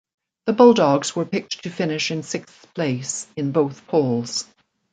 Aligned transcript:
The 0.47 0.53
Bulldogs 0.53 1.15
were 1.15 1.25
picked 1.25 1.61
to 1.61 1.69
finish 1.69 2.09
in 2.09 2.23
sixth 2.23 2.73
place 2.73 3.27
in 3.35 3.51
both 3.51 3.85
polls. 3.85 4.47